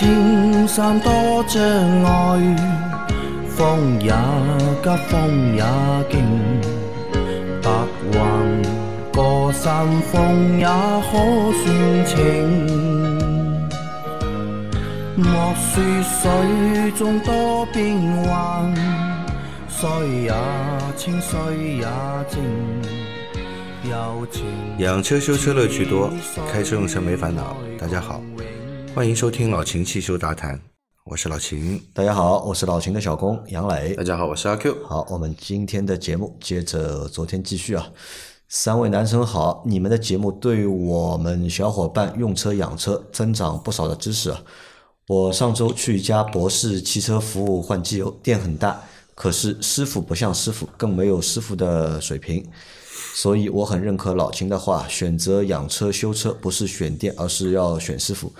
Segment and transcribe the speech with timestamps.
[0.00, 1.62] 莫说青山多障
[2.04, 2.08] 碍，
[3.48, 4.10] 风也
[4.82, 5.62] 急，风也
[6.10, 6.24] 劲，
[7.62, 7.70] 白
[8.12, 8.18] 云
[9.12, 11.12] 过山峰也可
[11.52, 11.66] 算
[12.06, 12.16] 情。
[15.16, 18.74] 莫说水中多变幻，
[19.68, 19.88] 水
[20.22, 20.32] 也
[20.96, 21.86] 清，水也
[22.30, 22.40] 静。
[23.82, 24.44] 有情
[24.78, 26.10] 养车修车乐趣多，
[26.52, 27.56] 开车用车没烦恼。
[27.78, 28.22] 大家好，
[28.92, 30.60] 欢迎收听老秦汽修杂谈，
[31.04, 31.80] 我是老秦。
[31.94, 33.94] 大家好，我是老秦的小工杨磊。
[33.94, 34.76] 大家好，我是阿 Q。
[34.84, 37.88] 好，我们今天的节目接着昨天继续啊。
[38.48, 44.42] 三位男生好，你们的节目对我们小伙伴用车养车增长不少的知识啊。
[45.06, 48.82] 我上周去一家博士汽车服务换机油，店很大，
[49.14, 52.44] 可是师傅不像师傅，更没有师傅的水平。
[53.14, 58.32] 所以我很认可老秦的话，选择养车修车不是选店，而是要选师傅。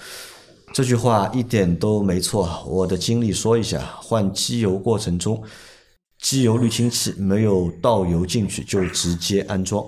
[0.73, 2.63] 这句话一点都没错。
[2.67, 5.43] 我的经历说一下，换机油过程中，
[6.21, 9.85] 机油滤清器没有倒油进去就直接安装，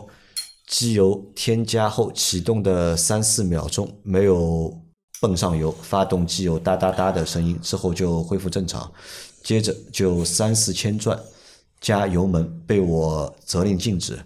[0.67, 4.77] 机油添加后启动的三四秒钟没有
[5.21, 8.93] 泵上油，发动机有哒哒哒的声音，之后就恢复正常，
[9.45, 11.19] 接着就三四千转。
[11.81, 14.17] 加油门被我责令禁止。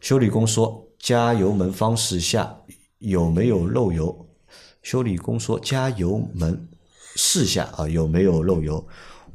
[0.00, 2.56] 修理工说加油门方式下
[2.98, 4.23] 有没有漏油？
[4.84, 6.68] 修理工说加油门
[7.16, 8.86] 试下啊有没有漏油？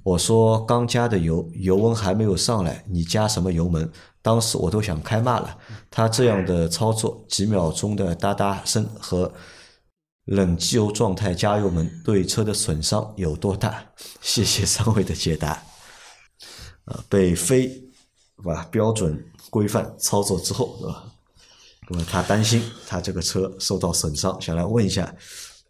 [0.04, 3.92] 我说刚加的油，油温还没有上来，你加什么油门？
[4.22, 5.58] 当时我都想开骂了。
[5.90, 9.32] 他这样的操作，几秒钟的哒哒声和
[10.26, 13.84] 冷机油状态加油门对车的损伤有多大？
[14.22, 15.62] 谢谢三位的解答。
[16.86, 17.72] 呃，被非
[18.44, 21.06] 吧标准规范操作之后，是吧？
[21.92, 25.12] 那么他担心他这个车受到损伤，想来问一下，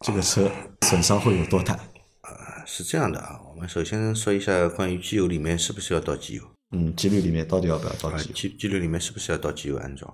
[0.05, 0.49] 这个车
[0.83, 1.73] 损伤会有多大？
[2.21, 6.43] 啊，是这样的啊，我们首先说一下关于机油里面是不是要倒机油？
[6.71, 8.33] 嗯，机滤里面到底要不要倒机油？
[8.33, 10.13] 机机滤里面是不是要倒机油安装？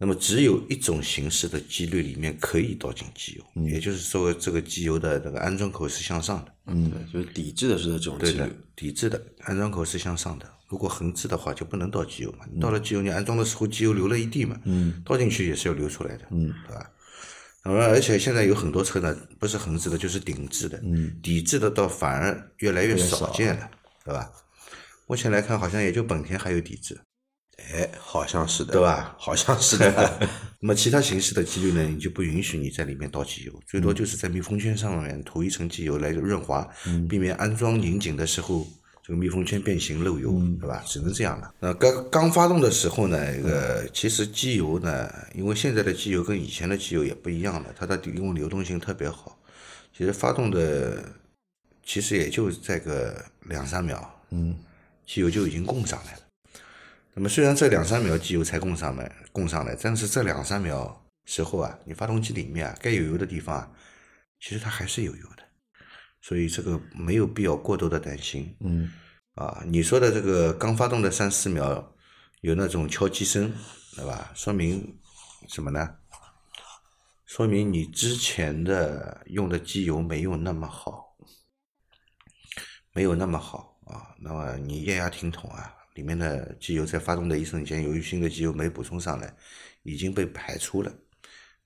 [0.00, 6.52] 那么只有一种形式的机滤里面可以倒进机油，也就是说这个机油的那个安装口是向上的。
[6.66, 10.46] 嗯，就是抵制的是这种对的机滤，，抵制的安装口是向上的。
[10.68, 12.44] 如果横置的话，就不能倒机油嘛。
[12.52, 16.90] 你倒了机油，你安装的时候机油流了一地嘛，嗯，倒进去也是要流出来的，嗯，对吧？
[17.68, 23.70] 那么而且现在有很多车呢，不是横置的，就是顶置的，嗯，底置的倒反而越来越越少少见了，
[24.06, 24.30] 对吧？
[25.06, 26.98] 目前来看，好像也就本田还有底置，
[27.74, 29.14] 哎，好像是的，对吧？
[29.18, 30.28] 好像是的，
[30.60, 38.66] 那么其他形式的机滤呢，你就不允许你在里面倒机油，最嗯多就是在密封圈上面涂一层机油来润滑，嗯避免安装拧紧的时候
[39.08, 40.84] 这个密封圈变形漏油，嗯对吧？
[40.86, 41.54] 只能这样了。
[41.60, 49.38] 那刚刚发动的时候呢，这个其实机油呢，因为现在的机油跟以前的机油也不一样了，它的因为流动性特别好，
[49.96, 51.02] 其实发动的
[51.82, 54.54] 其实也就在个两三秒，嗯，
[55.06, 56.20] 机油就已经供上来了。
[57.14, 63.70] 那么虽然这两三秒机油才供上来，供上来，但是这两三秒时候啊，你发动机里面啊，该有油的地方啊，
[64.38, 65.37] 其实它还是有油的，
[66.20, 68.56] 所以这个没有必要过多的担心。
[68.60, 68.90] 嗯，
[69.34, 71.94] 啊，你说的这个刚发动的三四秒
[72.40, 73.52] 有那种敲击声，
[73.96, 74.30] 对吧？
[74.34, 74.98] 说明
[75.48, 75.96] 什么呢？
[77.26, 81.14] 说明你之前的用的机油没有那么好，
[82.92, 84.14] 没有那么好啊。
[84.18, 89.34] 那么你液压听筒啊，里面的机油在发动的一瞬间，由于新的机油没补充上来，
[89.82, 90.90] 已经被排出了，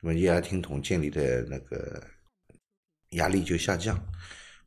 [0.00, 2.02] 那么液压听筒建立的那个
[3.10, 3.96] 压力就下降，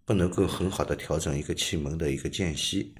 [0.05, 2.93] 不能够很好的调整一个气门的一个间隙，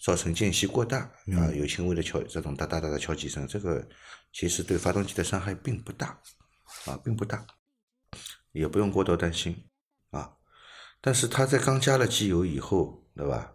[0.00, 0.98] 造成间隙过大
[1.36, 3.86] 啊，有轻微的敲这种哒哒哒的敲击声，这个
[4.32, 6.18] 其实对发动机的伤害并不大
[6.84, 7.46] 啊，并不大，
[8.52, 9.56] 也不用过多担心
[10.10, 10.30] 啊。
[11.00, 13.52] 但是它在刚加了机油以后，对吧？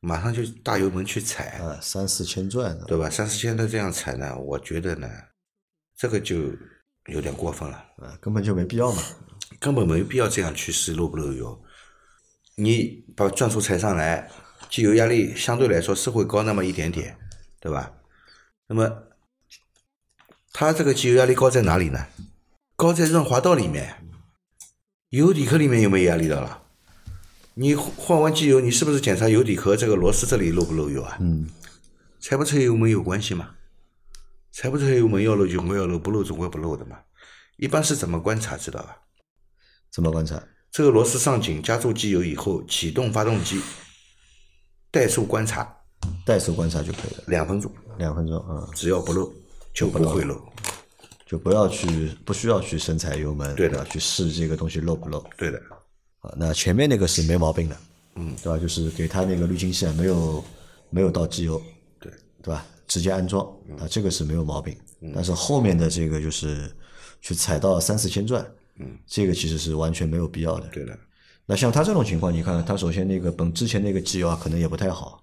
[0.00, 3.10] 马上就大油门去踩，啊，三四千转，对吧？
[3.10, 5.06] 三四千的这样踩呢，我觉得呢，
[5.94, 6.36] 这个就
[7.08, 7.76] 有点过分了。
[7.98, 9.02] 啊，根本就没必要嘛。
[9.58, 11.62] 根本没必要这样去试漏不漏油。
[12.56, 14.30] 你把转速踩上来，
[14.68, 17.16] 机油压力相对来说是会高那么一点点，
[17.58, 17.92] 对吧？
[18.66, 19.04] 那么
[20.52, 22.06] 它这个机油压力高在哪里呢？
[22.76, 23.96] 高在润滑道里面，
[25.10, 26.62] 油底壳里面有没有压力到了？
[27.54, 31.18] 你换完机油，你是不是检查油底壳这个螺丝这里漏不漏油啊？
[31.20, 31.48] 嗯，
[32.20, 33.56] 踩不踩油门有关系吗？
[34.52, 36.98] 踩不踩油门要漏就总归要漏，不漏总归不漏的嘛。
[37.56, 38.96] 一般是怎么观察知道吧？
[39.92, 40.42] 怎么观察？
[40.70, 43.60] 这个螺丝上紧，加注机油以后，启动发动机，
[44.92, 45.76] 怠速观察
[46.24, 48.68] 怠速观察就可以了，两分钟，两分钟啊。
[48.74, 49.32] 只要不漏
[49.74, 50.40] 就不会漏。
[51.26, 53.84] 就不要去不需要去深踩油门，对的？
[53.84, 55.62] 去试这个东西漏不漏对的，
[56.18, 56.34] 啊？
[56.36, 57.76] 那前面那个是没毛病的，
[58.16, 58.58] 嗯，对吧？
[58.58, 60.44] 就是给它那个滤清器啊，没有
[60.90, 61.62] 没有倒机油，
[62.00, 62.12] 对
[62.42, 62.66] 对吧？
[62.88, 63.46] 直接安装
[63.78, 64.76] 啊，这个是没有毛病。
[65.14, 66.68] 但是后面的这个就是
[67.22, 68.44] 去踩到三四千转，
[68.80, 70.66] 嗯，这个其实是完全没有必要的。
[70.68, 70.98] 对的，
[71.46, 75.22] 那像他这种情况，你看他首先那个本之前那个机油啊，可能也不太好，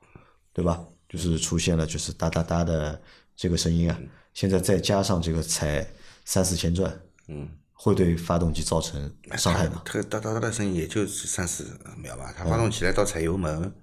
[0.53, 0.83] 对吧？
[1.09, 3.01] 就是出现了就是哒哒哒的
[3.35, 3.97] 这个声音啊，
[4.33, 5.87] 现在再加上这个踩
[6.25, 6.93] 三四千转，
[7.29, 9.81] 嗯，会对发动机造成伤害吗？
[9.85, 13.73] 它这个哒哒哒的声音也就是三四秒吧，它发动起来到踩油门，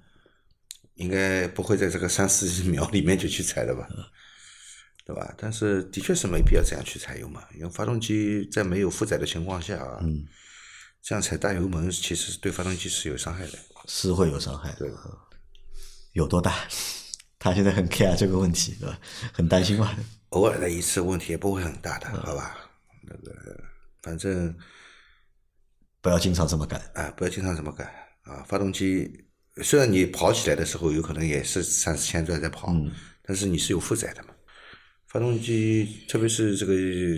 [0.97, 3.88] 应该不会在这个三四十秒里面就去踩了吧？
[5.05, 5.35] 对吧？
[5.37, 10.01] 但是的确是没必要这样去踩油门，因为发动机在没有负载的情况下啊，
[11.03, 13.59] 这样踩大油门其实是对发动机是有伤害的。
[13.87, 14.91] 是会有伤害，对，
[16.12, 16.67] 有多大？
[17.39, 18.99] 他现在很 care 这个问题，对吧？
[19.33, 19.95] 很担心嘛。
[20.31, 22.56] 偶尔的一次问题也不会很大的，好吧？
[23.03, 23.62] 那个
[24.03, 24.56] 反正
[26.01, 26.81] 不要经常这么干。
[26.95, 27.87] 啊，不要经常这么干
[28.23, 28.43] 啊！
[28.49, 29.27] 发动机
[29.62, 32.75] 虽然你跑起来的时候有可能也是三四千转在跑，
[33.23, 34.34] 但是你是有负载的嘛。
[35.15, 36.75] 发动机特别是这个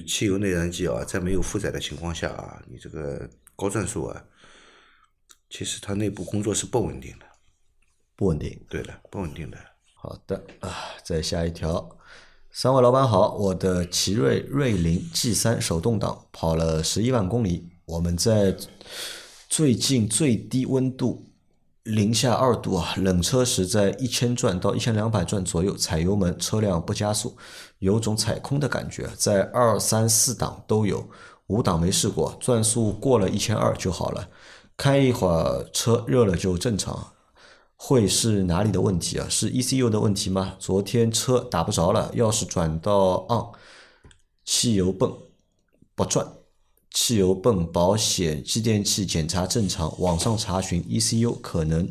[0.07, 3.27] 汽油内燃机啊，在没有负载的情况下啊，你这个
[3.57, 4.23] 高转速啊，
[5.49, 7.25] 其实它内部工作是不稳定的。
[8.15, 8.67] 不稳定。
[8.69, 9.57] 对的，不稳定的。
[9.95, 11.99] 好的啊，再下一条。
[12.51, 18.55] 三位老板好，我的奇瑞瑞麟 G 三手动挡跑了十一万公里，我们在
[19.49, 21.31] 最近最低温度
[21.87, 27.37] 零下二度啊，冷车时在一千转到一千两百转左右踩油门，车辆不加速，
[27.79, 31.09] 有种踩空的感觉，在二三四档都有，
[31.47, 34.29] 五档没试过，转速过了一千二就好了，
[34.77, 37.12] 开一会儿车热了就正常。
[37.79, 39.27] 会是哪里的问题啊？
[39.29, 40.55] 是 ECU 的问题吗？
[40.59, 43.53] 昨天车打不着了，钥匙转到 on，
[44.44, 45.15] 汽油泵
[45.94, 46.27] 不转，
[46.97, 51.87] 汽油泵保险继电器检查正常，网上查询 ECU 可能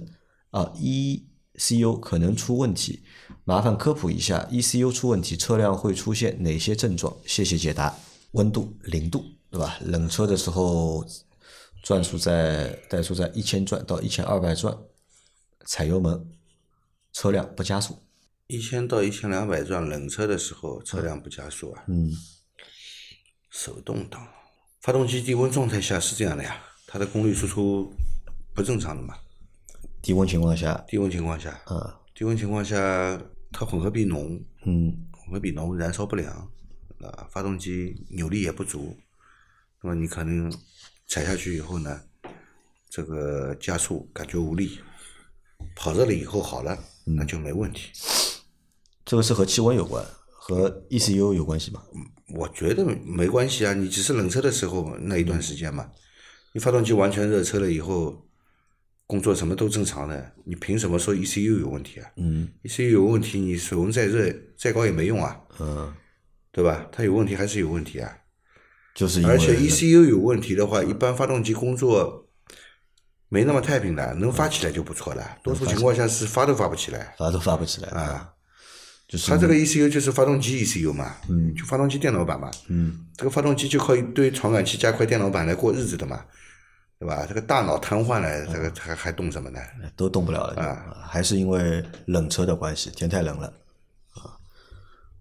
[0.49, 3.03] 啊 ECU 可能出问题，
[3.43, 7.15] 麻烦科普一下 ECU 出问题车辆会出现哪些症状？
[7.23, 7.95] 谢谢解答。
[8.31, 9.77] 温度零度对吧？
[9.81, 11.05] 冷车的时候
[11.83, 14.75] 转速在怠速在一千转到一千二百转。
[15.67, 16.31] 踩油门，
[17.13, 17.99] 车辆不加速。
[18.47, 21.83] 一千到一千两百转冷车的时候，车辆不加速啊。
[21.87, 22.11] 嗯，
[23.51, 24.27] 手动挡，
[24.85, 27.91] 发动机低温状态下是这样的呀，它的功率输出
[28.53, 29.15] 不正常的嘛。
[29.99, 33.19] 低温情况下，低温情况下，啊，低温情况下，
[33.51, 36.31] 它混合比浓，嗯，混合比浓，燃烧不良，
[37.01, 38.95] 啊，发动机扭力也不足，
[39.81, 40.53] 那么你可能
[41.07, 41.99] 踩下去以后呢，
[42.87, 44.81] 这个加速感觉无力，
[45.75, 47.89] 跑热了以后好了，那就没问题。
[49.03, 51.81] 这个是和气温有关，和 ECU 有关系吗？
[52.33, 55.91] 我觉得没关系啊，你只是冷车的时候那一段时间嘛，
[56.53, 58.27] 你发动机完全热车了以后，
[59.05, 62.09] 工作什么都正常的，你凭什么说 ECU 有问题啊？
[62.17, 65.93] 嗯，ECU 有问题，你水温再热再高也没用啊，嗯，
[66.51, 66.87] 对吧？
[66.91, 68.11] 它有问题还是有问题啊。
[68.95, 72.29] 就是因为而且 ECU 有问题的话，一般发动机工作
[73.27, 75.37] 没那么太平的，能发起来就不错了。
[75.43, 78.31] 多数情况下是发都发不起来发都发不起来啊。
[79.15, 86.19] 就是它这个 ECU 就是发动机 ECU 嘛，嗯，就发动机电脑板嘛，嗯，这个发动机就靠一堆传感器加块电脑板来过日子的嘛，
[86.99, 87.25] 对吧？
[87.27, 89.59] 这个大脑瘫痪了，这个还还动什么呢？
[89.95, 93.47] 都动不了了，啊还是因为冷车的关系，天太冷了
[94.15, 94.35] 啊。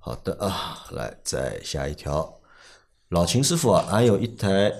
[0.01, 2.35] 好的啊，来再下一条，
[3.11, 4.73] 老秦师傅啊，俺有一台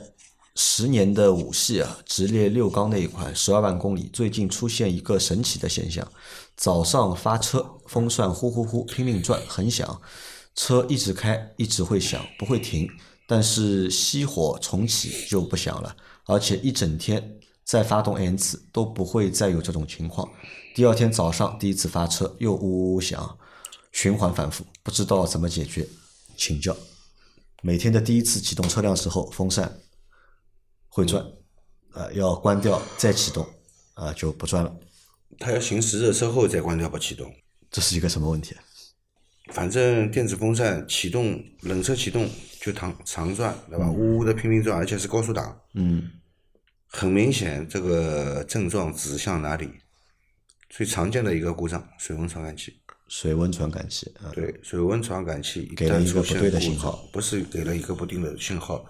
[0.57, 6.07] 十年的五系啊，直列六缸那一款，十二万公里，最近出现一个神奇的现象，
[6.57, 10.01] 早上发车，风扇呼呼呼拼命转，很响，
[10.55, 12.89] 车一直开，一直会响，不会停，
[13.27, 15.97] 但是熄火重启就不响了，
[16.27, 20.29] 而且一整天再发动 n 次都不会再有这种情况。
[20.75, 23.39] 第二天早上第一次发车又呜呜呜响，
[23.93, 25.89] 循环反复，不知道怎么解决，
[26.37, 26.77] 请教。
[27.63, 29.81] 每天的第一次启动车辆时候，风扇
[30.89, 31.25] 会转，
[31.93, 33.47] 啊、要关掉再启动，
[33.95, 34.73] 啊、就不转了。
[35.39, 37.35] 它要行驶热车后再关掉不启动。
[37.71, 38.63] 这是一个什么问题啊？
[39.53, 42.29] 反正电子风扇启动，冷车启动
[42.61, 43.91] 就长长转，对吧？
[43.91, 46.11] 呜呜的拼命转，而且是高速档，嗯
[46.87, 49.69] 很明显这个症状指向哪里？
[50.71, 52.81] 最常见的一个故障，水温传感器。
[53.07, 58.85] 水温传感器啊，对，水温传感器一给了旦出现一个不对的故障信号，不是给了一个不定的信号，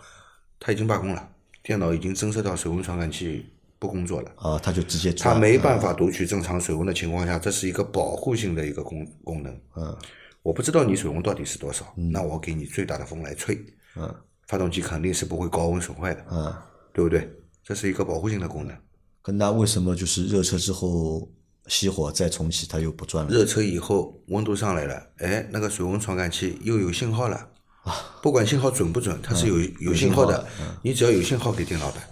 [0.60, 1.28] 它已经罢工了，
[1.62, 3.44] 电脑已经侦测到水温传感器
[3.84, 4.32] 不工作了。
[4.36, 9.52] 啊，它就直接它，没办法读取正常水温的情况下，这是一个保护性的一个功功能。
[9.76, 9.94] 嗯，
[10.42, 13.54] 我不知道你水温到底是多少，那我给你最大的风来吹，
[13.96, 14.14] 嗯
[14.46, 16.54] 发动机肯定是不会高温损坏的，嗯，
[16.92, 17.30] 对不对？
[17.62, 19.36] 这是一个保护性的功能。
[19.38, 21.28] 那为什么就是热车之后
[21.66, 23.30] 熄火再重启它又不转了？
[23.30, 27.36] 热车以后温度上来了，哎，那个水温传感器又有信号了
[27.84, 27.94] 啊。
[28.22, 30.46] 不管信号准不准，它是有有信号的。
[30.82, 32.02] 你只要有信号给电脑板，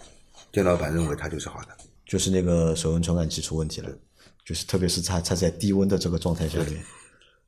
[0.52, 1.76] 电脑板认为它就是好的。
[2.04, 3.90] 就是那个水温传感器出问题了，
[4.44, 6.84] 就是特别是它它在低温的这个状态下面，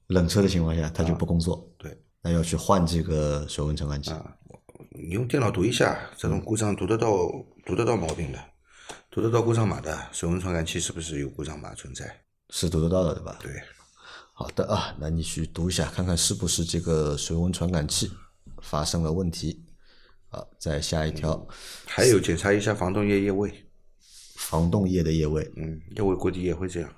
[0.06, 4.10] 冷车的情况下它就不工作，对，那要去换这个水温传感器。
[4.90, 7.10] 你用电脑读一下，这种故障读得到
[7.66, 8.38] 读得到毛病的，
[9.10, 9.98] 读得到故障码的。
[10.12, 12.22] 水温传感器是不是有故障码存在？
[12.50, 13.38] 是读得到的，对吧？
[13.42, 13.52] 对，
[14.32, 18.10] 好的啊，那你去读一下，看看是不是这个水温传感器
[18.62, 19.62] 发生了问题。
[20.34, 21.46] 好，再下一条，
[21.86, 23.66] 还有检查一下防冻液液位，
[24.34, 26.92] 防冻液的液位，嗯，液位过低也会这样。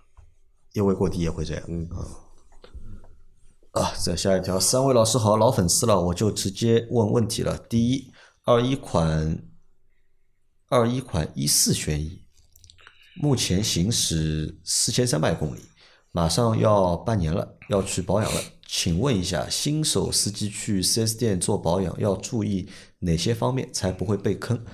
[0.72, 1.62] 液位过低也会这样。
[1.68, 1.86] 嗯。
[3.72, 7.58] 啊，再下一条，三位老师好，老粉丝了，我就直接问问题了。
[7.58, 8.10] 第一，
[8.44, 9.46] 二一款，
[10.68, 12.22] 二一款一四轩逸，
[13.20, 15.60] 目前行驶四千三百公里，
[16.12, 18.40] 马上要半年了，要去保养了。
[18.66, 24.64] 请问一下，新手司机去 4S 店做保养要注意哪些方面才不会被坑？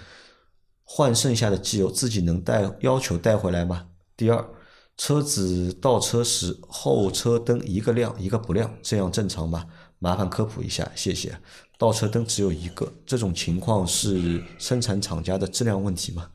[0.82, 3.88] 换剩下的机油自己能带要求带回来吗？
[4.16, 4.48] 第二，
[4.96, 9.66] 车子倒车时后车灯一个亮一个不亮，这样正常吗？
[9.98, 11.38] 麻烦科普一下，谢谢。
[11.78, 16.30] 倒车灯只有一个，这种情况是生产厂家的质量问题吗？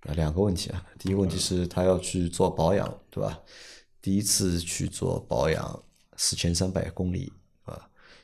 [0.00, 0.84] 啊，两个问题啊。
[0.98, 3.38] 第一个问题是他要去做保养，对吧？
[4.06, 5.82] 第一次去做保养，
[6.16, 7.32] 四千三百公里
[7.64, 7.76] 啊，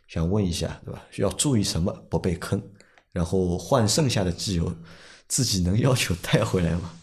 [0.07, 1.03] 想问一下，对吧？
[1.17, 2.63] 要注意什么不被坑？
[3.11, 4.73] 然后换剩下的机油，
[5.27, 6.95] 自己能要求带回来吗？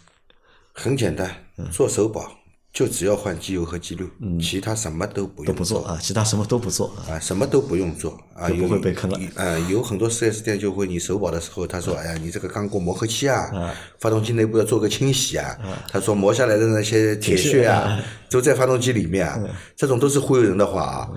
[0.72, 1.44] 很简单，
[1.74, 2.40] 做首保
[2.72, 4.08] 就只要换机油和机滤，
[4.40, 7.14] 其他什么都不用都不做啊，其他什么都不做啊。
[7.14, 8.18] 啊，什么都不用做。
[8.36, 9.20] 啊，就不会被坑了。
[9.36, 13.52] 啊，有很多四 S 店就会你首保的时候，他说：“哎呀，你这个刚过磨合期啊，
[14.00, 15.58] 发动机内部要做个清洗啊。”
[15.92, 18.00] 他说磨下来的那些铁屑啊，
[18.30, 19.38] 都在发动机里面啊，
[19.76, 21.10] 这种都是忽悠人的话啊。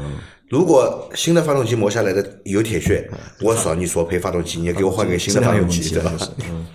[0.52, 6.10] 如果新的发动机磨下来的有铁屑，我爽你索赔发动机，你也给我换个新的发动机， 对吧，？
[6.10, 6.66] 就是，嗯，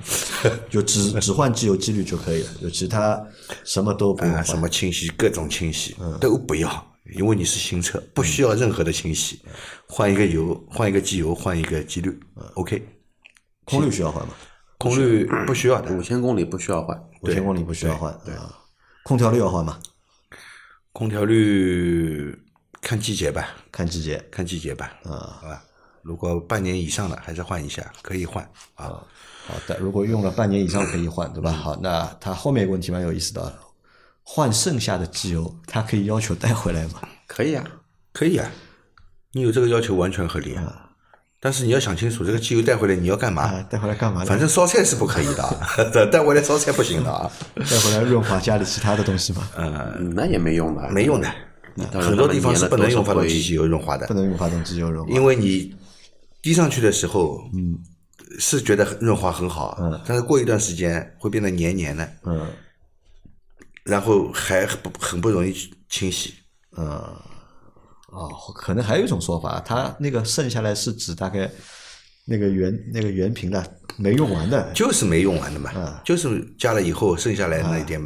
[0.68, 3.24] 就只只换机油机滤就可以了，就其他
[3.64, 9.42] 什么都不用啊，什么清洗，各种清洗都不要，因为你是新车，不需要任何的清洗，
[9.88, 12.20] 换一个油，换一个机油，换一个机滤
[12.56, 12.84] ，OK。
[13.66, 14.34] 空滤需要换吗？
[14.80, 17.00] 空滤不需要的五，千公里不需要换。
[17.22, 18.34] 五千公里不需要换对。
[19.04, 19.78] 空调滤要换吗？
[20.94, 22.36] 空调滤
[22.82, 25.12] 看季节吧，看季节看季节吧，嗯。
[25.12, 25.64] 好吧。
[26.04, 28.42] 如果半年以上的，还是换一下，可以换
[28.76, 28.86] 啊。
[29.46, 31.52] 好的，如果用了半年以上可以换，对吧？
[31.52, 33.54] 好，那他后面一个问题蛮有意思的，
[34.24, 37.02] 换剩下的机油，它可以要求带回来吗？
[37.28, 37.64] 可以啊，
[38.14, 38.50] 可以啊，
[39.34, 40.84] 你有这个要求完全合理啊。
[41.40, 43.44] 但是你要想清楚，这个机油带回来你要干嘛？
[43.44, 44.24] 啊，带回来干嘛？
[44.24, 45.68] 反正烧菜是不可以的啊，
[46.12, 49.48] 带回来烧菜不行的啊， 带回来润滑家里其他的东西吗？
[49.58, 51.30] 嗯那也没用的，没用的。
[51.92, 55.12] 很多地方是不能用发动机机油润滑的不，能用发动机油润滑。
[55.12, 55.76] 因为你
[56.42, 57.78] 滴上去的时候，嗯，
[58.40, 62.48] 是觉得润滑很好，嗯，但是过一段时间会变得黏黏的，嗯。
[63.84, 65.56] 然后还很不很不容易
[65.90, 66.34] 清洗。
[66.78, 66.86] 嗯，
[68.10, 71.50] 哦，可能还有一种说法，它那个剩下来是指大概
[72.30, 73.64] 那个原那个原瓶的
[73.98, 78.02] 没用完的，就是没用完的嘛，嗯就是加了以后剩下来那一点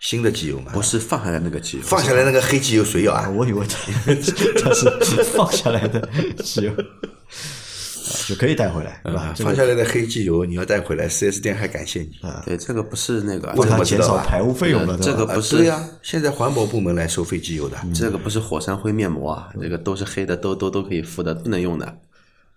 [0.00, 3.26] 新的机油嘛，不是放下来那个机油，放下来那个黑机油谁要啊？
[3.26, 4.14] 啊我以为它
[4.62, 6.08] 它 是放下来的
[6.42, 6.76] 机油，啊
[8.28, 9.32] 就可以带回来，对吧？
[9.36, 12.10] 这个放下来的黑机油你要带回来4 S 店还感谢你。
[12.44, 21.98] 对，这个不是那个，为什么减少排污费用了，这个不是对呀，现在环保部门来收费机油的，这个不是火山灰面膜啊，这个都是黑的，都都都可以敷的，不能用的。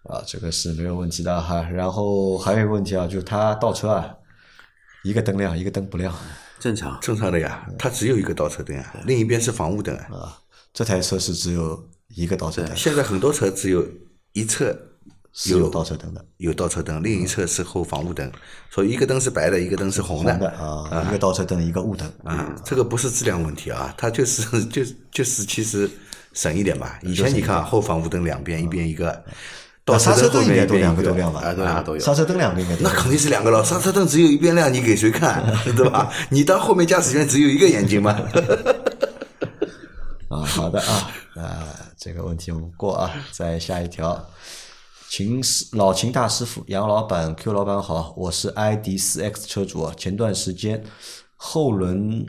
[0.09, 1.61] 啊，这个是没有问题的哈。
[1.71, 4.13] 然后还有一个问题啊，就是它倒车啊，
[5.03, 6.13] 一个灯亮，一个灯不亮
[6.59, 10.05] 正常，正常的呀，它只有一个倒车灯啊，另一边是防雾灯啊。
[10.11, 10.41] 啊。
[10.71, 13.83] 这台车是只有一个倒车灯，现在很多车只有
[14.33, 14.77] 一侧
[15.33, 18.31] 是有倒车灯的，有倒车灯，另一侧是后防雾灯，
[18.69, 20.31] 所以一个灯是白的，一个灯是红的。
[20.49, 25.89] 啊，一个倒车灯，一个雾灯啊，这个不是质量问题啊，它就是就就是其实
[26.33, 26.99] 省一点吧。
[27.01, 29.23] 以前你看啊后防雾灯两边，一边一个，
[29.97, 31.41] 刹车灯应该都两个都亮吧？
[31.41, 35.43] 啊都两个都有刹车灯两个应该都那肯定是两个了，刹车灯只有一边亮，你给谁看，
[35.75, 36.11] 对吧？
[36.29, 38.11] 你当后面驾驶员只有一个眼睛吗？
[40.29, 41.67] 啊，好的啊，啊，
[41.97, 44.23] 这个问题我们过啊，再下一条。
[45.11, 49.91] 秦师老秦大师傅，杨老板、Q 老板好，我是 ID 四 X 车主啊。
[49.97, 50.83] 前段时间
[51.35, 52.23] 后轮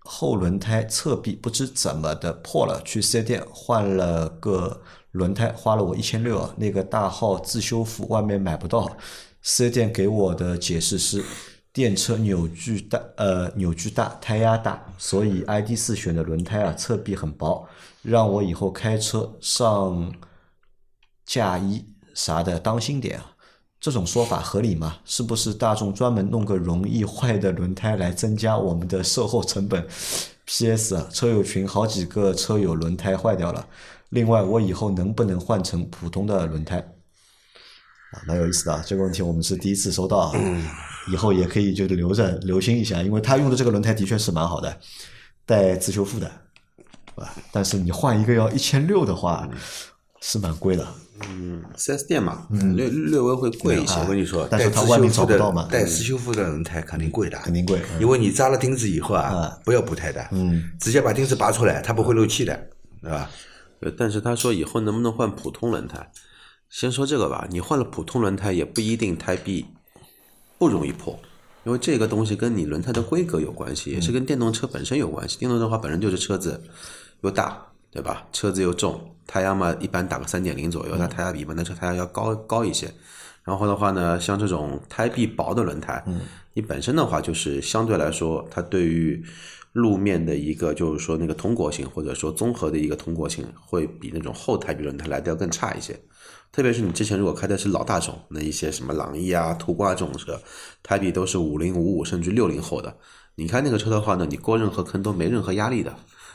[0.00, 4.82] 后轮胎侧壁不知怎么的破了，去四 S 店换了个
[5.14, 6.54] 轮胎，花了我一千六啊。
[6.56, 8.96] 那个大号自修复外面买不到，
[9.42, 11.24] 四 S 店给我的解释是
[11.72, 17.66] 电车扭矩大，呃，扭矩大，胎压大，所以 ID 四选的轮胎啊侧壁很薄，
[18.02, 20.12] 让我以后开车上
[21.24, 23.30] 架衣啥的当心点啊。
[23.80, 24.96] 这种说法合理吗？
[25.04, 29.86] 是不是大众专门弄个容易坏的轮胎来增加我们的售后成本
[30.46, 30.94] ？P.S.
[30.94, 33.66] 啊，车友群好几个车友轮胎坏掉了。
[34.14, 36.78] 另外，我以后能不能换成普通的轮胎？
[36.78, 40.32] 啊，蛮有意思的啊，这个问题我们是第一次收到啊，
[41.12, 44.78] 以后也可以就留着留心一下，因为他用的这个轮胎的确是蛮好的，
[45.44, 46.30] 带自修复的，
[46.76, 47.34] 对吧？
[47.50, 49.48] 但是你换一个要一千六的话，
[50.20, 50.86] 是蛮贵的。
[51.28, 53.98] 嗯四 S 店嘛，略略微会贵一些。
[54.00, 62.68] 我跟你说，但是它外面找不到嘛的带自修复的轮胎肯定贵的，肯定贵嗯因为你扎了钉子以后啊，不要补胎的，嗯，直接把钉子拔出来，它不会漏气的，
[63.00, 63.30] 对吧？
[63.84, 66.10] 呃，但是他说以后能不能换普通轮胎？
[66.70, 69.66] 先说这个吧，你换了普通轮胎也不一定胎壁
[70.58, 71.16] 不容易破，
[71.64, 75.38] 因为这个东西跟你轮胎的规格有关系，也是跟电动车本身有关系。
[75.38, 76.60] 电动车的话本身就是车子
[77.20, 78.26] 又大，对吧？
[78.32, 82.90] 车子又重，胎压嘛一般打个三点零左右，它胎压比一般的车胎压要高高一些。
[83.44, 86.02] 然后的话呢，像这种胎壁薄的轮胎，
[86.54, 89.22] 你本身的话就是相对来说，它对于
[89.74, 95.98] 路面的一个就是说那个通过性，或者说综合的一个通过性，会比那种后胎壁轮胎来的要更差一些。
[96.52, 100.40] 特别是你之前如果开的是老大众，那一些什么朗逸啊、途观啊这种车，
[100.80, 102.96] 胎壁都是五零、五五甚至六零后的，
[103.34, 105.92] 你开那个车的话呢，你过任何坑都没任何压力的。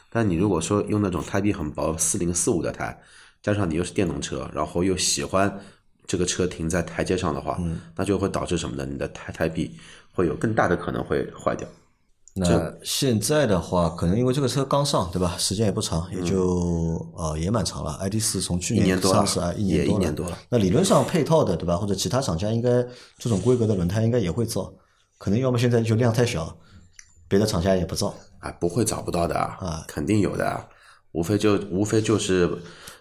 [0.10, 3.00] 但你如果说用那种胎壁很薄四零四五的胎，
[3.41, 5.58] 加上你又是电动车，然后又喜欢
[6.05, 7.58] 这个车停在台阶上的话，
[7.96, 8.86] 那就会导致什么呢？
[8.86, 9.72] 你的胎胎壁
[10.12, 11.65] 会有更大的可能会坏掉。
[12.36, 15.36] 那现在的话，可能因为这个车刚上，对吧？
[15.38, 17.97] 时间也不长，也就呃也蛮长了。
[18.01, 20.38] ID 四从去年上市啊，一也年多一年多了。
[20.49, 21.75] 那理论上配套的，对吧？
[21.75, 22.69] 或者其他厂家应该
[23.17, 24.71] 这种规格的轮胎应该也会造，
[25.17, 26.56] 可能要么现在就量太小，
[27.27, 28.13] 别的厂家也不造。
[28.39, 30.65] 啊，不会找不到的啊啊，肯定有的啊，
[31.12, 32.49] 无非就无非就是，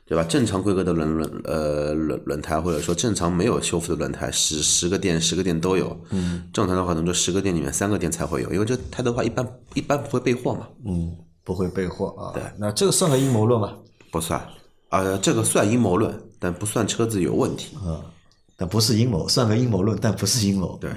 [0.08, 0.24] 对吧？
[0.24, 5.94] 正常规格的轮轮呃轮轮胎，或者说正常没有修复的轮胎，十十个店十个店都有。
[6.08, 12.32] 嗯，正常的话，可能就十个店里面三个店才会有，因为这胎的话一般一般不会备货嘛，嗯，不会备货啊。
[12.32, 13.74] 对，那这个算个阴谋论吗？
[14.10, 14.40] 不算。
[14.88, 17.76] 啊、这个算阴谋论，但不算车子有问题。
[17.76, 18.00] 啊，
[18.56, 20.78] 但不是阴谋，算个阴谋论，但不是阴谋。
[20.80, 20.90] 对，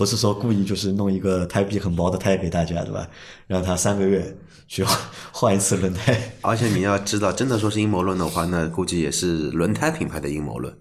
[0.00, 3.06] 不是说故意就是弄一个胎壁很薄的胎给大家，对吧？
[3.46, 4.34] 让他三个月
[4.66, 4.98] 去换
[5.30, 10.74] 换一次轮胎，而且你要知道，真的说是阴谋论的话，那估计也是轮胎品牌的阴谋论。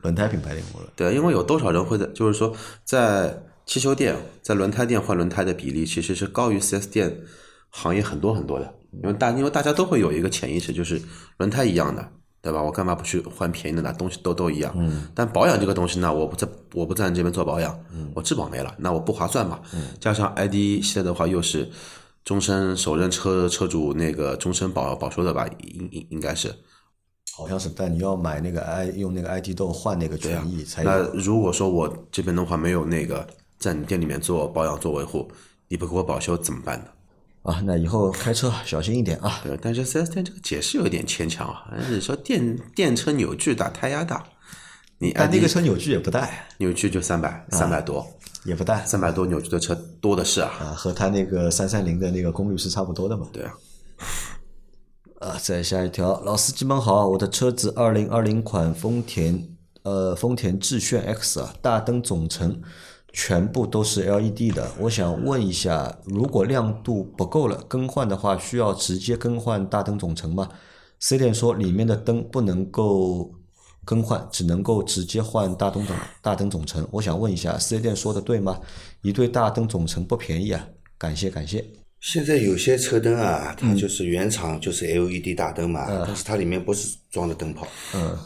[0.00, 0.90] 轮胎品牌的阴谋论。
[0.96, 7.14] 对，因为有多少人会在，就是说，在汽修店、在轮胎店换轮胎的比例，其实是高于 4S 店
[7.68, 8.74] 行业很多很多的。
[9.02, 10.98] 因为大，因为大家都会有一个潜意识，就是
[11.36, 12.08] 轮胎一样的，
[12.42, 12.60] 对吧？
[12.60, 13.94] 我干嘛不去换便宜的呢？
[13.96, 14.74] 东西都都一样。
[14.76, 15.06] 嗯。
[15.14, 17.78] 但保养这个东西呢，我不在，我不在你这边做保养，
[18.14, 19.60] 我质保没了，那我不划算嘛。
[19.72, 19.86] 嗯。
[20.00, 21.70] 加上 ID 系列的话，又是
[22.24, 25.48] 终身首任车车主那个终身保保修的吧？
[25.60, 26.52] 应应应该是。
[27.34, 30.98] 好像是，但你要买那个 i 用那个 ID 豆换那个权益才那。
[31.14, 33.26] 如果说我这边的话没有那个
[33.58, 35.30] 在你店里面做保养做维护，
[35.68, 36.86] 你不给我保修怎么办呢？
[37.42, 39.40] 啊，那以后开车小心一点啊。
[39.42, 44.24] 对，但是 4S 店这个解释有点牵强啊，但是说电电车扭矩大，胎压大，
[44.98, 46.28] 你但那个车扭矩也不大，
[46.58, 48.06] 扭矩就三百三百多，
[48.44, 50.50] 也不大三百多扭矩的车多的是啊。
[50.60, 53.26] 啊，和它那个三三零的那个功率是差不多的嘛。
[53.32, 53.52] 对啊，
[55.18, 59.48] 啊，再下一条，老司机们好，我的车子二零二零款丰田
[59.82, 62.62] 呃丰田致炫 X 啊，大灯总成
[63.12, 70.48] 全部都是 LED 的，我想问一下，如果亮度不够了，更换的话需要直接更换大灯总成吗
[70.98, 73.30] ？C 店说里面的灯不能够
[73.84, 78.58] 更换，只能够直接换大灯总大灯总成，我想问一下，C 店说的对吗？
[79.02, 81.64] 一对大灯总成不便宜啊，感谢感谢。
[82.00, 88.18] 现在有些车灯啊，它就是原厂就是 LED 大灯嘛，但是它里面不是装的灯泡，嗯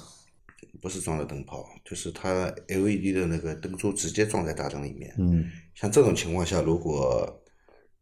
[0.80, 5.14] 不是装的灯泡，就是它 LED 的那个灯珠直接装在大灯里面。
[5.18, 7.42] 嗯像这种情况下，如果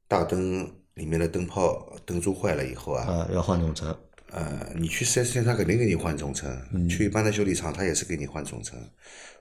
[0.06, 3.96] 大灯里面的灯泡灯珠坏了以后啊，啊，要换总成。
[4.30, 6.50] 呃，你去 4S 店，他肯定给你换总成；
[6.88, 8.78] 去一般的修理厂，他也是给你换总成，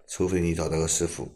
[0.07, 1.31] 除非你找到个师傅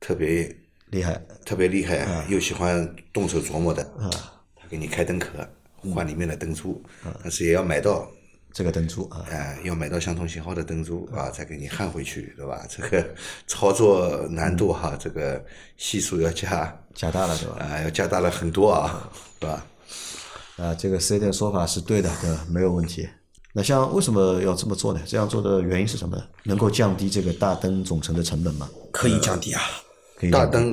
[0.00, 0.54] 特别
[0.90, 1.14] 厉害
[1.44, 4.10] 特别厉害，又喜欢动手琢磨的，啊
[4.54, 5.28] 他给你开灯壳，
[5.94, 6.82] 换里面的灯珠，
[7.22, 8.10] 但是也要买到，
[8.54, 12.64] 这个灯珠啊，呃，要买到相同型号的灯珠啊，再给你焊回去，对吧？
[12.70, 13.04] 这个
[13.48, 15.44] 操作难度哈，这个
[15.76, 17.56] 系数要加加大了对吧？
[17.58, 19.66] 啊，要加大了很多啊，对吧？
[20.56, 22.46] 啊，这个四 S 店说法是对的，对吧？
[22.48, 23.08] 没有问题。
[23.52, 25.00] 那像为什么要这么做呢？
[25.04, 26.22] 这样做的原因是什么呢？
[26.44, 28.70] 能够降低这个大灯总成的成本吗？
[28.92, 29.60] 可以降低啊。
[30.30, 30.72] 大灯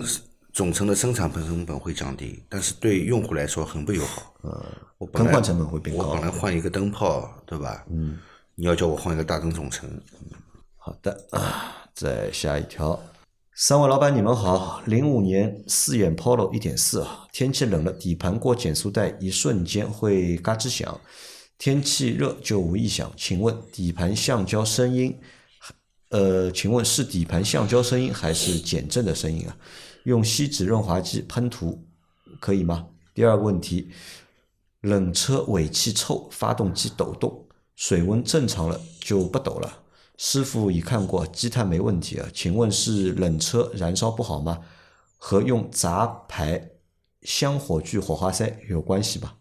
[0.54, 4.34] 总成的生产成本会降低，但是对用户来说很不友好。
[4.42, 4.66] 呃，
[4.98, 7.86] 我本来更换成本会变高我本来换一个灯泡，对吧？
[7.90, 8.18] 嗯，
[8.56, 9.90] 你要叫我换一个大灯总成，
[10.78, 13.00] 好的啊，再下一条。
[13.54, 14.82] 三位老板，你们好。
[14.88, 21.00] 零五年四眼 Polo 一点四啊，天气冷了，底盘过减速带，一瞬间会嘎吱响；
[21.58, 23.12] 天气热就无异响。
[23.16, 25.16] 请问底盘橡胶声音，
[26.10, 29.56] 呃，请问是底盘橡胶声音还是减震的声音啊？
[30.04, 31.86] 用锡纸润滑剂喷涂
[32.40, 32.88] 可以吗？
[33.14, 33.92] 第二个问题，
[34.82, 39.84] 冷车尾气臭，发动机抖动，水温正常了就不抖了。
[40.18, 42.28] 师傅已看过，积碳没问题啊。
[42.34, 44.60] 请问是冷车燃烧不好吗？
[45.18, 46.72] 和用杂牌
[47.22, 49.34] 香火炬火花塞有关系吗？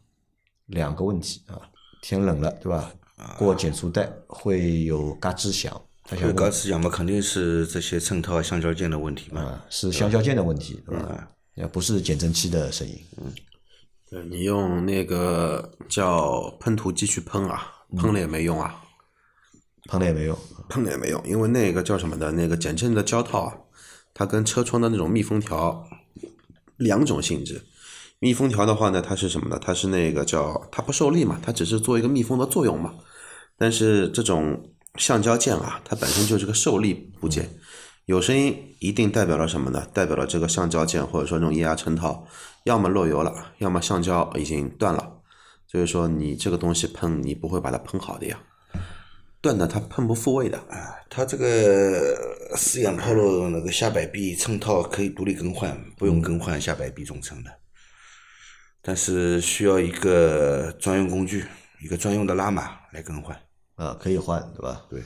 [0.66, 1.56] 两个问题啊。
[2.02, 2.92] 天冷了，对吧？
[3.38, 5.78] 过减速带会有嘎吱响，
[6.10, 9.40] 他想这问个是讲嘛，肯定是这些衬套、橡胶件的问题嘛。
[9.42, 11.30] 啊，是橡胶件的问题，对吧？
[11.54, 12.98] 也不是减震器的声音。
[13.18, 13.32] 嗯
[14.10, 18.82] 对你用那个叫喷涂机去喷啊，喷了也没用啊，
[19.88, 20.36] 喷了也没用。
[20.68, 23.54] 喷了也没用，因为那个叫什么的，那个减震的胶套啊，
[24.12, 25.88] 它跟车窗的那种密封条
[26.76, 27.62] 两种性质。
[28.18, 29.56] 密封条的话呢，它是什么呢？
[29.62, 32.94] 它是那个叫它不受力嘛，它只是做一个密封的作用嘛。
[33.56, 34.60] 但是这种
[34.96, 37.48] 橡胶件啊，它本身就是个受力部件，
[38.06, 39.86] 有声音一定代表了什么呢？
[39.94, 42.26] 代表了这个橡胶件或者说这种液压衬套，
[42.64, 45.16] 要么漏油了，要么橡胶已经断了。
[45.66, 48.36] 所以说你这个东西喷，你不会把它喷好的呀，
[49.40, 50.58] 断的它喷不复位的。
[50.68, 57.50] 啊它这个四眼 Polo 那个下摆臂衬套可以独立更换，不用更换下摆臂总成的，
[58.82, 61.44] 但是需要一个专用工具，
[61.80, 63.36] 一个专用的拉码来更换。
[63.80, 64.84] 啊，可以换，对吧？
[64.90, 65.02] 对。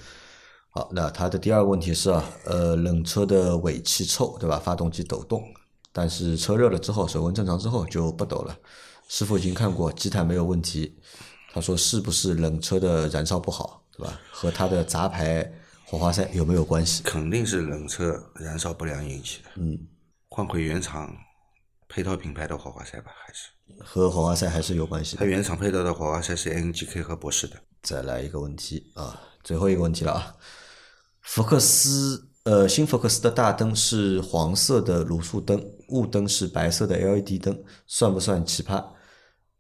[0.71, 4.59] 好，那它的第二个问题是啊，呃，冷车的尾气臭，对吧？
[4.59, 5.45] 发动机抖动，
[5.93, 8.59] 但是车热了之后，水温正常之后就不抖了。
[9.07, 10.99] 师傅已经看过，积碳没有问题。
[11.53, 14.21] 他说是不是冷车的燃烧不好，对吧？
[14.33, 15.49] 和它的杂牌
[15.87, 17.05] 火花塞有没有关系？
[17.05, 19.51] 肯定是冷车燃烧不良引起的。
[19.55, 19.79] 嗯，
[20.31, 21.15] 换回原厂
[21.89, 23.51] 配套品牌的火花塞吧，还是
[23.85, 25.21] 和火花塞还是有关系的。
[25.21, 27.57] 它原厂配套的火花塞是 NGK 和博士的。
[27.85, 30.35] 再来一个问题啊，最后一个问题了啊。
[31.20, 38.83] 福克斯呃，新福克斯的大灯是黄色的卤素灯，雾灯是白色的 LED 灯，算不算奇葩？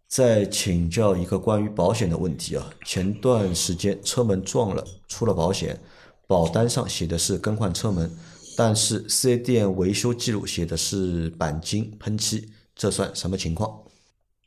[0.08, 5.78] 再请教一个关于保险的问题啊，前段时间车门撞了，出了保险，
[6.26, 8.10] 保单上写的是更换车门，
[8.56, 13.83] 但是四 S 店维修记录写的是钣金喷漆，这算什么情况？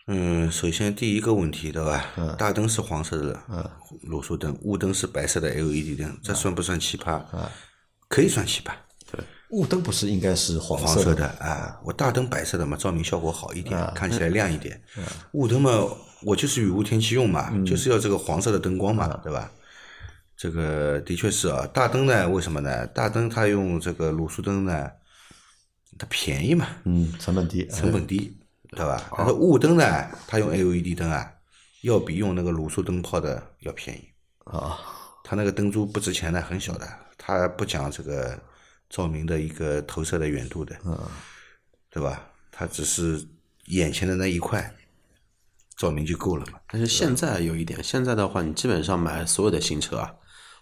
[0.08, 2.06] 嗯，首先第一个问题对吧？
[2.38, 3.70] 大灯是黄色的嗯
[4.10, 7.22] 卤素灯，雾灯是白色的 LED 灯，这算不算奇葩？
[8.08, 8.72] 可以算奇葩。
[9.12, 14.82] 对雾灯不是应该是黄黄色色的的啊，我大灯白色的嘛，照明效果好一点，看起来亮一点。
[15.34, 15.72] 雾灯嘛，
[16.24, 19.52] 我就是雨雾天气用嘛，就是要这个黄色的灯光嘛，对吧？
[20.38, 22.86] 这个的确是啊，大灯呢，为什么呢？
[22.88, 24.90] 大灯它用这个卤素灯呢，
[25.98, 28.37] 它便宜嘛，嗯，成本低，成本低，
[28.78, 29.10] 对吧？
[29.18, 31.34] 但是雾灯呢，它用 LED 灯啊，
[31.82, 34.08] 要比用那个卤素灯泡的要便宜。
[34.46, 34.78] 啊，
[35.24, 36.88] 它那个灯珠不值钱的，很小的，
[37.18, 38.40] 它不讲这个
[38.88, 40.78] 照明的一个投射的远度的，
[41.90, 42.30] 对吧？
[42.52, 43.28] 它只是
[43.66, 44.74] 眼前的那一块
[45.76, 46.60] 照明就够了嘛。
[46.68, 50.14] 但是现在有一点，现在的话，你基本上买所有的新车啊，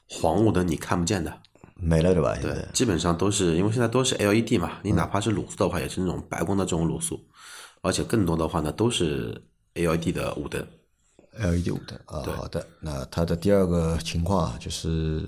[0.09, 1.41] 黄雾灯你看不见的，
[1.75, 2.33] 没了对吧？
[2.35, 7.19] 现对在，基本上都是因为现在都是 LED 嘛，你哪怕是卤素的话，也是那种白光的这种卤素，
[7.81, 9.41] 而且更多的话呢，都是
[9.73, 10.65] LED 的雾灯。
[11.37, 12.65] LED 雾灯啊，好的。
[12.79, 15.27] 那它的第二个情况啊，就是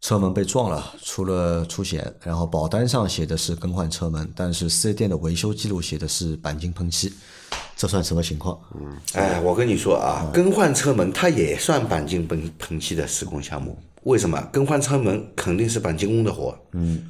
[0.00, 7.12] 车门被撞了，出了出险，然后保单上写的是更换车门，但是四 S 店的维修记录写的是钣金喷漆，
[7.76, 8.60] 这算什么情况？
[8.74, 13.78] 嗯，哎，我跟你说啊，更换车门它也算钣金喷喷漆的施工项目。
[14.06, 14.40] 为什么？
[14.52, 17.02] 更换车门肯定是钣金工的活，嗯，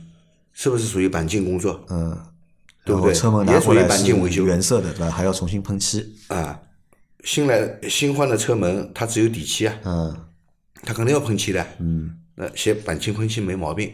[0.52, 1.84] 是不是属于钣金工作？
[1.90, 2.18] 嗯，
[2.84, 3.12] 对不对？
[3.14, 5.10] 车门拿也属于钣金维修是原色的，对吧？
[5.10, 6.58] 还要重新喷漆，啊。
[7.24, 10.16] 新来新换的车门，它只有底漆啊，嗯
[10.84, 11.66] 它肯定要喷漆的。
[11.80, 13.92] 嗯，那写钣金喷漆没毛病。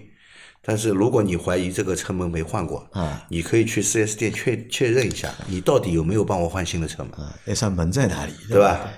[0.64, 8.32] 但是如果你怀疑这个车门没换过，啊你可以去 4S 店确确认一下，你到底有没有帮我换新的车门，啊，那扇门在哪里？
[8.48, 8.88] 对吧？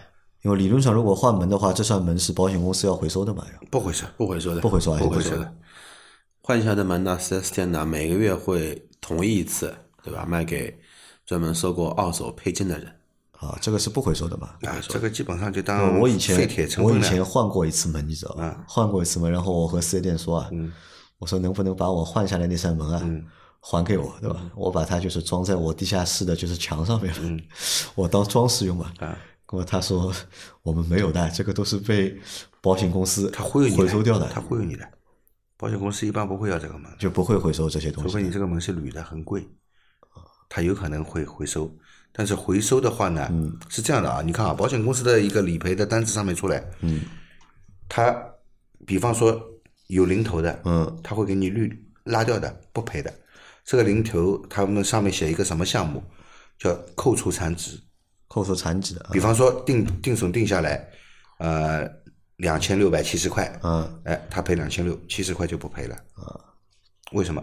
[0.45, 3.43] 因为理论上，如果换门的话，这扇门是保险公司要回收的嘛？
[3.51, 5.55] 要不回收，不回收的，不回收不回收的。
[6.43, 10.27] 换下的门呢，4S 店呢每个月会同意一次，对吧？
[10.29, 10.79] 卖给
[11.25, 12.87] 专门收购二手配件的人。
[13.39, 14.51] 啊，这个是不回收的嘛？
[14.65, 16.37] 啊，这个基本上就当呃我以前
[16.79, 17.01] 我以。
[17.01, 18.65] 前换过一次门，你知道吧？
[18.69, 20.51] 换过一次门，然后我和四 S 店说啊，
[21.19, 23.03] 我说能不能把我换下来那扇门啊，
[23.61, 24.43] 还给我，对吧？
[24.55, 27.15] 我把它就是装在我地下室的就是墙上面，
[27.95, 28.93] 我当装饰用嘛。
[28.99, 29.17] 啊
[29.55, 30.13] 那么他说
[30.65, 32.13] 我们没有的，这个都是被
[32.61, 34.85] 保险公司他忽悠你回收掉的，他忽悠你的。
[35.57, 38.23] 保险公司一般不会要这个门，就不会回收这些东西除非。
[38.25, 39.47] 你这个门是铝的，很贵，
[40.49, 41.73] 他有可能会回收。
[42.13, 47.03] 但是回收的话呢，嗯是这样的啊，你看啊，保险公司的一个理赔的单子上面出来，嗯，
[47.89, 48.13] 它
[48.85, 49.41] 比方说
[49.87, 53.15] 有零头的，嗯，他会给你绿拉掉的，不赔的。
[53.65, 56.03] 这个零头他们上面写一个什么项目，
[56.59, 57.81] 叫扣除残值。
[58.35, 60.85] 扣除残值比方说定定损定下来，
[61.39, 61.89] 呃，
[62.39, 65.97] 两千六百七十块，嗯，哎，他赔两千六，七十块就不赔了。
[67.13, 67.41] 为什么？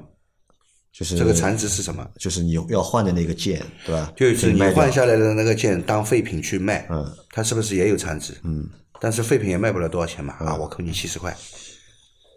[0.92, 2.06] 就是这个残值是什么？
[2.20, 4.12] 就是你要换的那个件，对吧？
[4.18, 8.38] 就是你换下来的那个件当废品去卖，嗯，它是不是也有残值？
[8.44, 8.68] 嗯，
[9.00, 11.32] 但是废品也卖不了多少钱嘛，啊，我扣你七十块，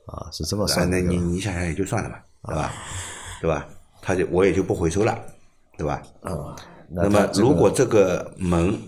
[0.06, 2.72] 啊，是这么啊，算的，那你你想想也就算了吧，对吧？
[3.40, 3.66] 对吧？
[4.00, 5.20] 他就我也就不回收了，
[5.76, 6.00] 对吧？
[6.22, 6.54] 啊，
[6.94, 8.78] 那么这个如果这个门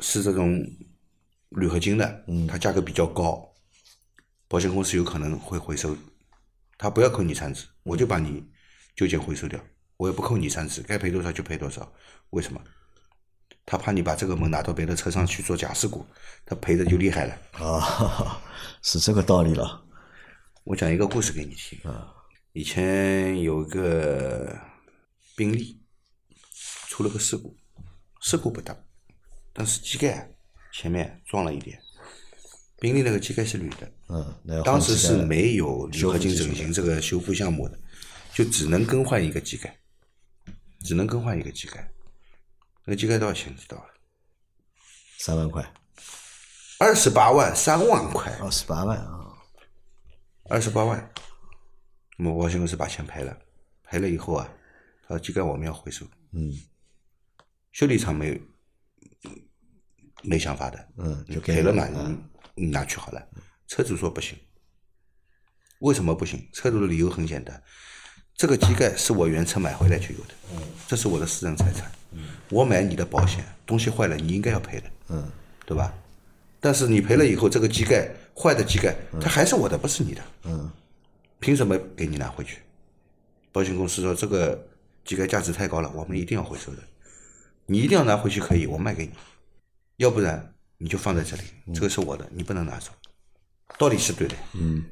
[0.00, 0.60] 是这种
[1.50, 3.48] 铝合金的，嗯它价格比较高，
[4.48, 5.96] 保险公司有可能会回收，
[6.76, 8.44] 他不要扣你残值，我就把你
[8.96, 9.60] 旧件回收掉，
[9.96, 11.90] 我也不扣你残值，该赔多少就赔多少。
[12.30, 12.60] 为什么？
[13.64, 16.04] 他怕你把这个门拿到别的车上去做假事故，
[16.44, 17.64] 他赔的就厉害了。
[17.64, 18.42] 啊，
[18.82, 19.84] 是这个道理了。
[20.64, 21.78] 我讲一个故事给你听。
[21.88, 22.12] 啊
[22.54, 24.54] 以前有个
[25.34, 25.81] 宾利
[26.92, 27.56] 出了个事故，
[28.20, 28.76] 事故不大，
[29.54, 30.30] 但是机盖
[30.74, 31.80] 前面撞了一点。
[32.78, 37.80] 宾利那个机盖是铝的，嗯，当时是没有铝合金整形这个修复项目的，
[38.34, 39.74] 就只能更换一个机盖，
[40.80, 41.90] 只能更换一个机盖。
[42.84, 43.50] 那个机盖多少钱？
[43.50, 43.86] 你知道吧？
[45.16, 45.66] 三万块，
[46.78, 49.32] 二十八万，三万块，二十八万啊，
[50.50, 51.10] 二十八万。
[52.18, 53.34] 那么保险公司把钱赔了，
[53.82, 54.46] 赔了以后啊，
[55.08, 56.52] 他说机盖我们要回收，嗯
[57.72, 58.36] 修理厂没有
[60.22, 61.88] 没想法的，嗯，就给赔了嘛，
[62.54, 63.28] 你拿去好了。
[63.66, 64.38] 车主说不行，
[65.80, 66.46] 为什么不行？
[66.52, 67.60] 车主的理由很简单，
[68.34, 70.34] 这个机盖是我原车买回来就有的，
[70.86, 71.90] 这是我的私人财产，
[72.50, 75.30] 我买你的保险，东西坏了你应该要赔的，嗯
[75.64, 75.92] 对吧？
[76.60, 80.70] 但是你赔了以后，这个机盖坏的机盖，它还是我的，不是你的，嗯
[81.40, 82.58] 凭什么给你拿回去？
[83.50, 84.68] 保险公司说这个
[85.04, 86.82] 机盖价值太高了，我们一定要回收的。
[87.72, 89.12] 你一定要拿回去可以，我卖给你，
[89.96, 91.42] 要不然你就放在这里，
[91.74, 92.90] 这个是我的，你不能拿走。
[93.78, 94.84] 道理是对的，嗯。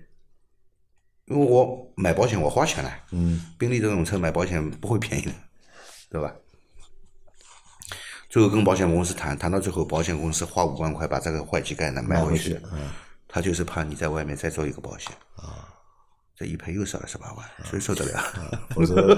[1.26, 3.52] 因为我买保险我花钱了，嗯。
[3.58, 5.32] 宾利这种车买保险不会便宜的，
[6.08, 6.34] 对吧？
[8.30, 12.88] 最后跟保险公司谈，谈到最后，保险公司花五万块把这个坏机盖呢买回去，嗯。
[13.28, 15.12] 他就是怕你在外面再做一个保险
[16.40, 18.58] 这一赔又是二十八万，谁受得了？
[18.70, 19.14] 否则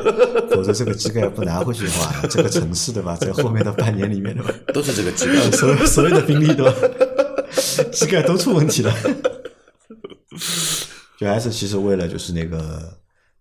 [0.51, 5.49] 否则这个机盖不拿回去的话，这个城市对吧，在后面的半年里面对吧，都是这个机盖。
[5.53, 6.75] 所有所有的宾利对吧，
[7.93, 8.93] 机盖都出问题了，
[11.17, 12.99] 就还是其实为了就是那个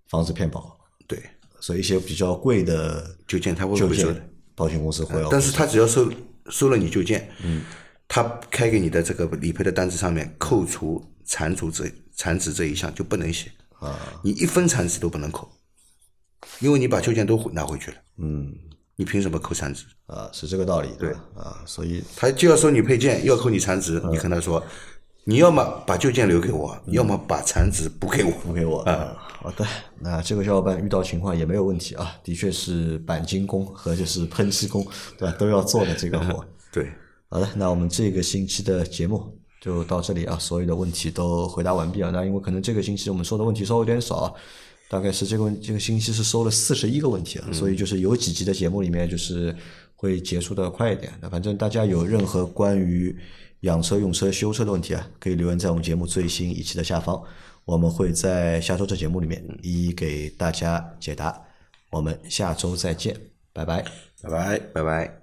[0.10, 1.20] 防止骗保，对，
[1.60, 4.22] 所以一些比较贵的旧件他会旧回收的，
[4.54, 6.08] 保险公司会要但是他只要收
[6.52, 7.64] 收了你旧件，嗯，
[8.08, 13.50] 他开给你的这个理赔的单子上面扣除残值这残值这一项就不能写
[13.82, 15.52] 啊，你一分残值都不能扣，
[16.60, 18.54] 因为你把旧件都拿回去了，嗯
[18.96, 19.86] 你凭什么扣残值？
[20.06, 24.64] 啊是这个道理对吧啊，所以他就要收你配件，要扣你残值，你跟他说，
[25.24, 28.32] 你要么把旧件留给我，要么把残值补给我。
[28.44, 29.18] 补给我啊。
[29.42, 29.66] 好的，
[30.00, 34.86] 那这个小伙伴遇到情况也没有问题啊，的确是钣金工和就是喷漆工，
[35.18, 35.36] 对吧？
[35.40, 36.46] 都要做的这个活。
[36.72, 36.92] 对，
[37.28, 42.10] 好的，那我们这个星期的节目就到这里啊，所有的问题都回答完毕啊。
[42.12, 44.34] 那因为可能这个星期我们说的问题稍微有点少啊，
[44.90, 49.56] 大概是这个问这个星期是收了四十一个问题啊，所以就是有几集的节目里面就是
[49.96, 51.14] 会结束的快一点。
[51.22, 53.16] 那反正大家有任何关于
[53.62, 57.22] 养车、用车、修车的问题啊，可以留言在我们节目最新一期的下方，
[57.64, 61.40] 我们会在下周这节目里面一一给大家解答。
[61.92, 63.16] 我们下周再见，
[63.54, 63.86] 拜拜。
[64.24, 65.21] 拜拜，拜拜。